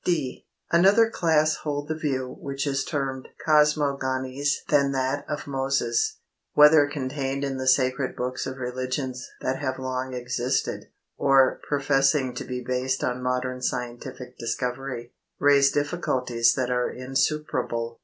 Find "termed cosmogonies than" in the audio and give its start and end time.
2.83-4.93